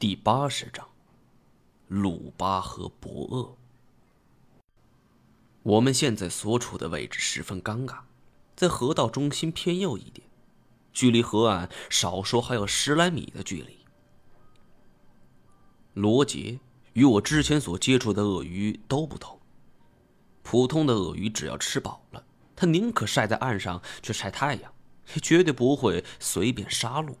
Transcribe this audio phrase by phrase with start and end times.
[0.00, 0.88] 第八十章，
[1.86, 3.58] 鲁巴和博厄。
[5.62, 7.98] 我们现在所处的位置十分尴尬，
[8.56, 10.26] 在河道中心偏右一点，
[10.90, 13.80] 距离河岸少说还有十来米的距离。
[15.92, 16.58] 罗杰
[16.94, 19.38] 与我之前所接触的鳄鱼都不同，
[20.42, 22.24] 普通的鳄鱼只要吃饱了，
[22.56, 24.72] 它宁可晒在岸上去晒太阳，
[25.12, 27.14] 也绝对不会随便杀戮。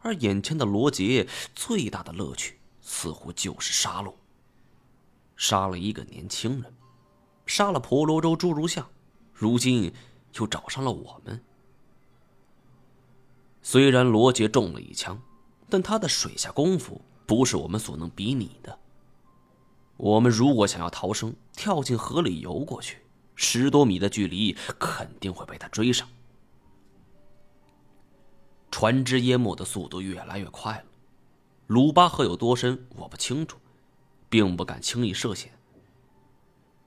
[0.00, 4.14] 而眼前的罗杰最大的乐趣，似乎就是杀戮。
[5.36, 6.74] 杀了一个年轻人，
[7.46, 8.88] 杀了婆罗洲侏儒象，
[9.32, 9.92] 如今
[10.34, 11.42] 又找上了我们。
[13.62, 15.20] 虽然罗杰中了一枪，
[15.68, 18.78] 但他的水下功夫不是我们所能比拟的。
[19.96, 22.98] 我们如果想要逃生，跳进河里游过去，
[23.34, 26.08] 十多米的距离肯定会被他追上。
[28.70, 30.84] 船只淹没的速度越来越快了，
[31.66, 33.58] 鲁巴河有多深我不清楚，
[34.28, 35.52] 并不敢轻易涉险。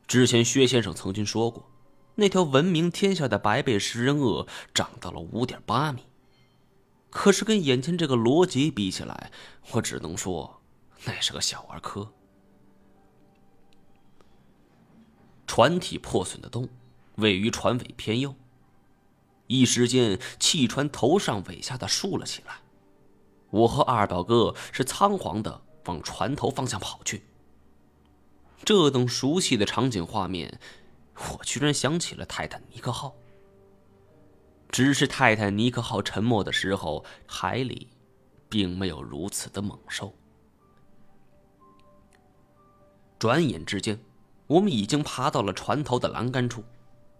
[0.08, 1.70] 之前薛先生曾经说过，
[2.16, 6.04] 那条闻名天下的白背食人鳄长到了五点八米，
[7.10, 9.32] 可是跟眼前这个罗杰比起来，
[9.72, 10.62] 我只能说
[11.06, 12.14] 那是个小儿科。
[15.46, 16.68] 船体破损的洞
[17.16, 18.34] 位于船尾偏右。
[19.54, 22.56] 一时间，汽船头上尾下的竖了起来。
[23.52, 27.24] 我和二表哥是仓皇的往船头方向跑去。
[28.66, 30.60] 这等熟悉的场景画面，
[31.14, 33.14] 我居然想起了泰坦尼克号。
[34.70, 37.90] 只是泰坦尼克号沉没的时候，海里
[38.50, 40.12] 并没有如此的猛兽。
[43.20, 44.00] 转眼之间，
[44.48, 46.64] 我们已经爬到了船头的栏杆处。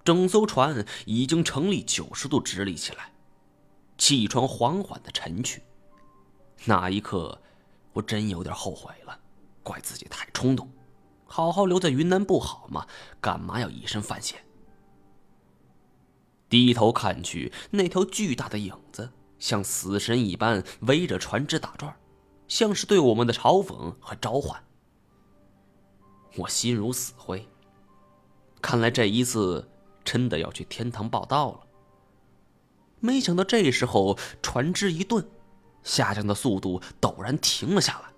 [0.04, 3.14] 整艘船已经成立九十度直立起来，
[3.98, 5.64] 气船缓缓的沉去。
[6.66, 7.42] 那一刻，
[7.94, 9.18] 我真有点后悔了，
[9.64, 10.70] 怪自己太冲动。
[11.26, 12.86] 好好留在云南不好吗？
[13.22, 14.44] 干嘛要以身犯险？
[16.50, 21.98] 低头看去，那条巨大的影子像死神一般围着船只打转，
[22.48, 24.62] 像是对我们的嘲讽和召唤。
[26.36, 27.48] 我心如死灰。
[28.62, 29.70] 看来这一次。
[30.04, 31.60] 真的要去天堂报道了。
[33.00, 35.28] 没想到这时候船只一顿，
[35.84, 38.14] 下降的速度陡然停了下来，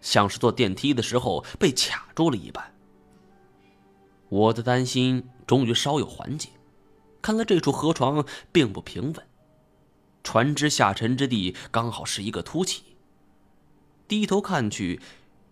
[0.00, 2.74] 像是坐电梯的时候被卡住了一般。
[4.30, 6.48] 我的担心终于稍有缓解，
[7.20, 9.26] 看来这处河床并不平稳，
[10.22, 12.96] 船只下沉之地刚好是一个凸起。
[14.08, 15.00] 低头看去，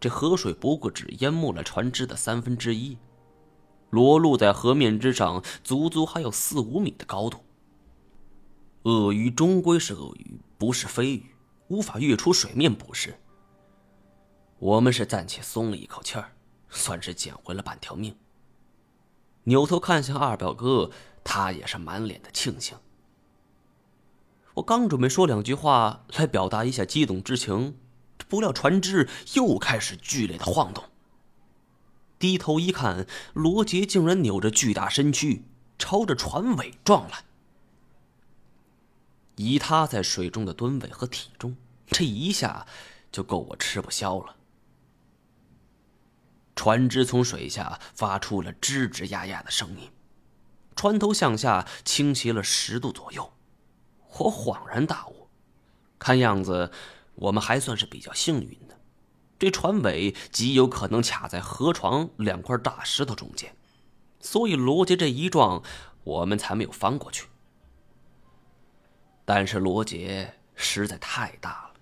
[0.01, 2.97] 这河水不过只淹没了船只的三分之一。
[3.93, 7.45] 裸露在河面之上，足足还有四五米的高度。
[8.85, 11.27] 鳄鱼终归是鳄鱼，不是飞鱼，
[11.69, 13.15] 无法跃出水面捕食。
[14.59, 16.33] 我们是暂且松了一口气儿，
[16.71, 18.17] 算是捡回了半条命。
[19.45, 20.91] 扭头看向二表哥，
[21.23, 22.75] 他也是满脸的庆幸。
[24.55, 27.77] 我刚准备说两句话来表达一下激动之情，
[28.27, 30.83] 不料船只又开始剧烈的晃动。
[32.23, 35.43] 低头一看，罗杰竟然扭着巨大身躯
[35.77, 37.25] 朝着船尾撞来。
[39.35, 41.57] 以他在水中的吨位和体重，
[41.89, 42.65] 这一下
[43.11, 44.37] 就够我吃不消了。
[46.55, 49.91] 船只从水下发出了吱吱呀呀的声音，
[50.77, 53.33] 船头向下倾斜了十度左右。
[54.19, 55.27] 我恍然大悟，
[55.99, 56.71] 看样子
[57.17, 58.79] 我们还算是比较幸运的。
[59.43, 63.57] 这船尾极有可能卡在河床两块大石头中间，
[64.21, 65.65] 所以罗杰这一撞，
[66.05, 67.27] 我们才没有翻过去。
[69.25, 71.81] 但是罗杰实在太大了，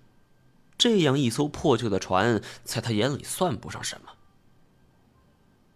[0.75, 4.09] 这样一艘破旧的船，在他眼里算不上什么。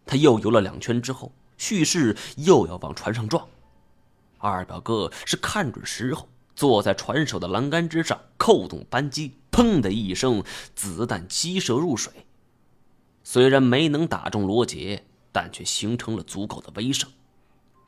[0.07, 3.47] 他又游了两圈之后，蓄势又要往船上撞。
[4.39, 6.27] 二表哥是看准时候。
[6.55, 10.43] 坐在船首的栏杆之上，扣动扳机，砰的一声，
[10.75, 12.27] 子弹击射入水。
[13.23, 17.07] 虽然没能打中罗杰，但却形成了足够的威慑，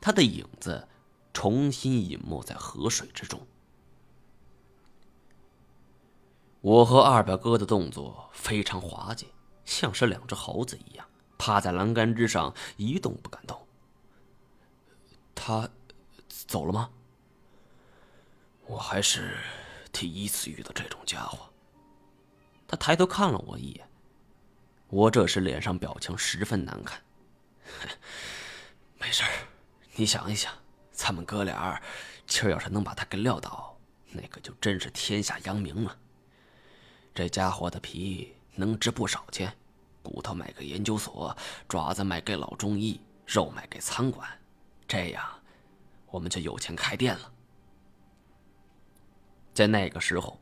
[0.00, 0.88] 他的影子
[1.34, 3.46] 重新隐没在河水之中。
[6.62, 9.28] 我和二表哥的动作非常滑稽，
[9.66, 11.06] 像是两只猴子一样，
[11.36, 13.60] 趴在栏杆之上一动不敢动。
[15.34, 15.68] 他
[16.28, 16.88] 走了吗？
[18.66, 19.36] 我还是
[19.92, 21.38] 第一次遇到这种家伙。
[22.68, 23.88] 他抬头看了我一眼，
[24.88, 27.02] 我这时脸上表情十分难看。
[29.00, 29.24] 没事
[29.94, 30.52] 你想一想，
[30.92, 31.80] 咱们哥俩
[32.26, 33.74] 今儿要是能把他给撂倒，
[34.12, 35.96] 那可就真是天下扬名了。
[37.14, 39.52] 这家伙的皮能值不少钱，
[40.02, 41.34] 骨头卖给研究所，
[41.66, 44.28] 爪子卖给老中医，肉卖给餐馆，
[44.86, 45.26] 这样
[46.06, 47.32] 我们就有钱开店了。
[49.54, 50.40] 在那个时候，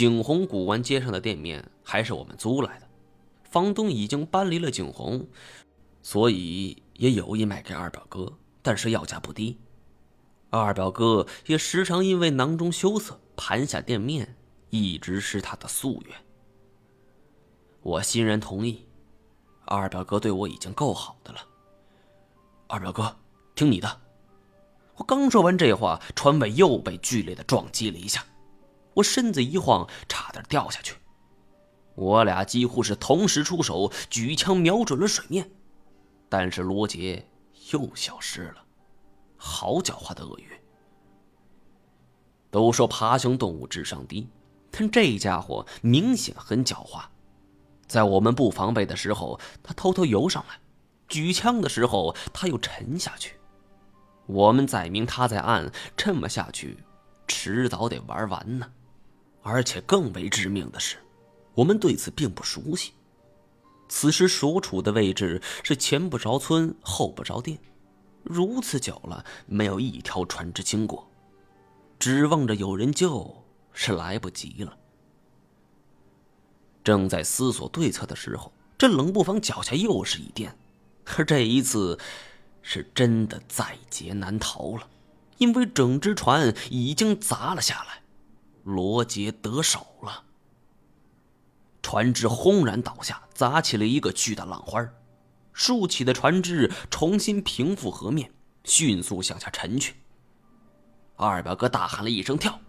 [0.00, 2.88] 景洪古玩街上的店面还是我们租来的，
[3.42, 5.26] 房东已经搬离了景洪，
[6.00, 8.32] 所以也有意卖给二表哥，
[8.62, 9.58] 但是要价不低。
[10.48, 14.36] 二表哥也时常因为囊中羞涩盘下店面，
[14.70, 16.16] 一直是他的夙愿。
[17.82, 18.86] 我欣然同意。
[19.66, 21.40] 二表哥对我已经够好的了。
[22.68, 23.14] 二表哥，
[23.54, 24.00] 听你的。
[24.96, 28.24] 我刚说完这话，船尾又被剧烈的撞击了一下，
[29.00, 30.94] 我身子一晃，差点掉下去。
[31.94, 35.50] 我俩几乎是同时出手，举枪瞄准了水面，
[36.28, 37.26] 但是罗杰
[37.72, 38.64] 又消失了。
[39.36, 40.50] 好狡猾的鳄鱼！
[42.50, 44.28] 都说爬行动物智商低，
[44.70, 47.02] 但这家伙明显很狡猾。
[47.86, 50.56] 在我们不防备的时候，他偷偷游上来；
[51.08, 53.36] 举枪的时候，他又沉下去。
[54.26, 56.84] 我们载明他在岸，这么下去，
[57.26, 58.70] 迟早得玩完呢。
[59.42, 60.96] 而且更为致命的是，
[61.54, 62.92] 我们对此并不熟悉。
[63.88, 67.58] 此时所处的位置是前不着村，后不着店。
[68.22, 71.10] 如此久了，没有一条船只经过，
[71.98, 74.76] 指望着有人救是来不及了。
[76.84, 80.56] 正在思索对策的时候，这冷不防脚下又是一颠，
[81.04, 81.98] 可这一次
[82.62, 84.88] 是真的在劫难逃了，
[85.38, 87.99] 因为整只船已经砸了下来，
[88.64, 90.24] 罗杰得手了。
[91.82, 94.86] 船只轰然倒下，砸起了一个巨大浪花
[95.52, 98.32] 竖起的船只重新平复河面，
[98.64, 99.96] 迅速向下沉去。
[101.16, 102.60] 二表哥大喊了一声“跳”，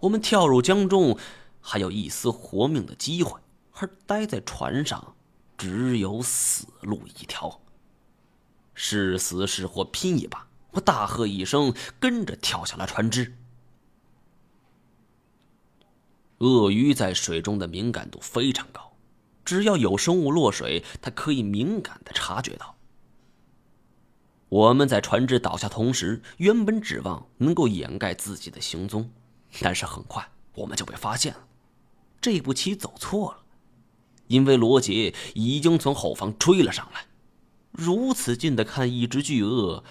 [0.00, 1.18] 我们跳入江中，
[1.60, 3.40] 还有一丝活命的机会，
[3.74, 5.14] 而待在船上，
[5.56, 7.60] 只有死路一条。
[8.74, 10.46] 是死是活，拼一把！
[10.72, 13.34] 我大喝一声，跟着跳下了船只。
[16.38, 18.92] 鳄鱼在水中的敏感度非常高。
[19.44, 22.76] 只要有生物落水，它可以敏感的察觉到。
[24.48, 29.10] 我们在船只倒下同时，原本指望能够掩盖自己的行踪，
[29.60, 31.46] 但是很快我们就被发现了。
[32.20, 33.38] 这步棋走错了，
[34.26, 37.06] 因为罗杰已经从后方追了上来。
[37.70, 39.84] 如此近的看一只巨鳄，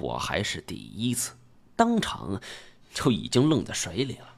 [0.00, 1.32] 我还是第一次，
[1.76, 2.40] 当场
[2.92, 4.29] 就已经愣在水里了。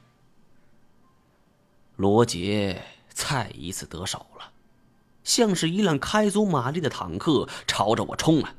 [1.95, 4.51] 罗杰再一次得手了。
[5.23, 8.55] 像是一辆开足马力的坦克朝着我冲来。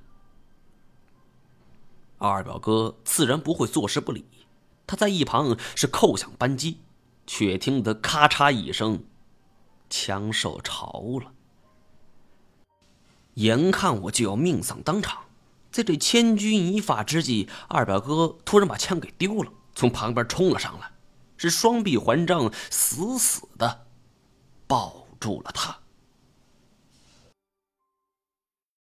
[2.17, 4.25] 二表哥自然不会坐视不理，
[4.87, 6.79] 他在一旁是扣响扳机，
[7.27, 9.05] 却听得咔嚓一声，
[9.91, 11.33] 枪受潮了。
[13.35, 15.25] 眼看我就要命丧当场，
[15.71, 20.91] 在这千钧一发之际，二表哥突然把枪给丢了，从旁边冲了上来，
[21.37, 23.87] 是双臂环张，死死的
[24.67, 25.84] 抱住了他。